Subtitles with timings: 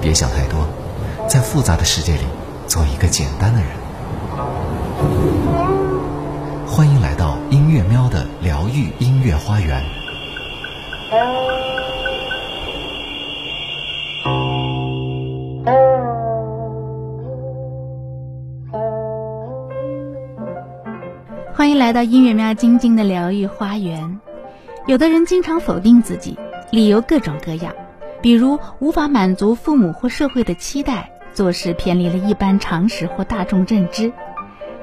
[0.00, 0.66] 别想太多，
[1.28, 2.22] 在复杂的世界里
[2.66, 3.68] 做一个简单的人。
[6.66, 9.84] 欢迎来到音乐喵的疗愈音乐花园。
[21.54, 24.20] 欢迎来到音乐喵晶晶的疗愈花园。
[24.86, 26.36] 有的人经常否定自己，
[26.70, 27.72] 理由各种各样，
[28.20, 34.12] 比如无法满足父母或社会的期待，做事偏离了一般常识或大众认知，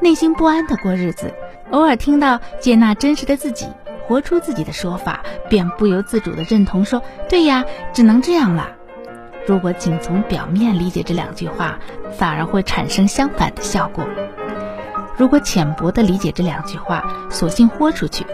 [0.00, 1.34] 内心不安的过日子。
[1.70, 3.66] 偶尔听到接纳真实的自己，
[4.06, 8.70] 活出自己的说法，便不由自主地认同说：“对呀，只能这样了。”
[9.46, 11.78] 如果仅从表面理解这两句话，
[12.16, 14.06] 反而会产生相反的效果。
[15.18, 18.24] 如果浅薄地理解这两句话，索性豁出去，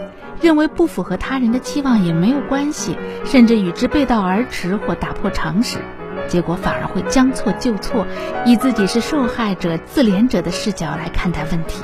[0.41, 5.77] 认为不符合他人的期望也没有关系，甚至与之背道而驰或打破常识，
[6.27, 8.05] 结果反而会将错就错，
[8.45, 11.83] 以自己是受害者、自怜者的视角来看待问题。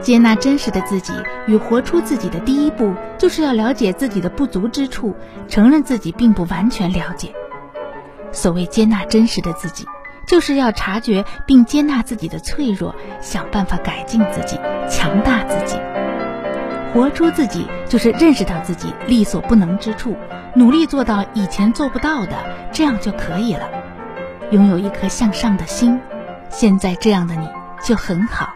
[0.00, 1.12] 接纳真实的自己
[1.46, 5.16] 与活出自己的第一步，就是要了解自己的不足之处，
[5.48, 7.32] 承认自己并不完全了解。
[8.30, 9.86] 所谓接纳真实的自己，
[10.28, 15.76] 就是要察觉并接纳自己的脆弱，想办法改进自己，强大自己。
[16.92, 20.16] 活出自己，就是认识到自己力所不能之处，
[20.54, 22.32] 努力做到以前做不到的，
[22.72, 23.68] 这样就可以了。
[24.50, 26.00] 拥有一颗向上的心，
[26.48, 27.46] 现在这样的你
[27.82, 28.55] 就很好。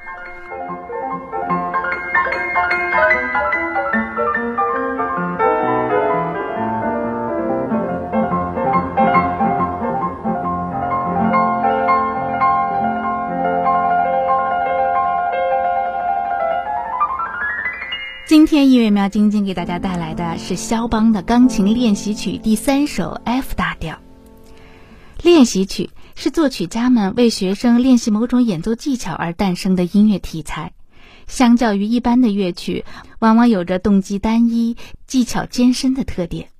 [18.31, 23.99] 今天音乐喵晶晶给大家带来的是肖邦的钢琴练习曲第三首 F 大调。
[25.21, 30.71] 练习曲是作曲家们为学生练习某种演奏技巧而诞生的音乐题材。
[31.27, 32.85] 相较于一般的乐曲，
[33.19, 34.77] 往往有着动机单一、
[35.09, 36.51] 技巧艰深的特点。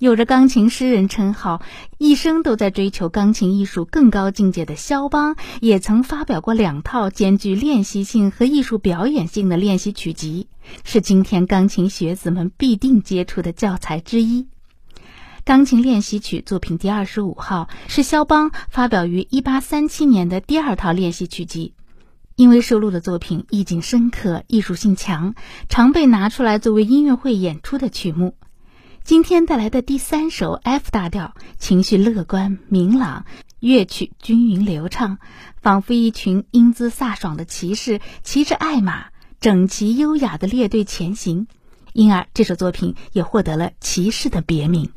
[0.00, 1.60] 有着钢琴诗人称号，
[1.98, 10.48] 一生都在追求钢琴艺术更高境界的肖邦，也曾发表过两套兼具练习性和艺术表演性的练习曲集，
[10.84, 14.46] 是今天钢琴学子们必定接触的教材之一。
[15.44, 21.74] 钢琴练习曲作品第二十五号是肖邦发表于一八三七年的第二套练习曲集，
[22.36, 25.34] 因为收录的作品意境深刻、艺术性强，
[25.68, 28.34] 常被拿出来作为音乐会演出的曲目。
[29.04, 33.24] 今天带来的第三首 F 大调，情绪乐观明朗，
[33.58, 35.18] 乐曲均匀流畅，
[35.60, 39.06] 仿佛一群英姿飒爽的骑士骑着爱马，
[39.40, 41.48] 整齐优雅的列队前行，
[41.92, 44.90] 因而这首作品也获得了骑士的别名。